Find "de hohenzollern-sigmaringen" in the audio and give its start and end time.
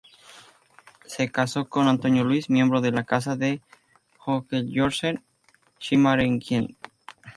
3.35-6.75